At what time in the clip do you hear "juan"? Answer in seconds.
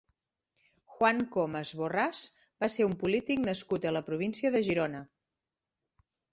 0.93-1.21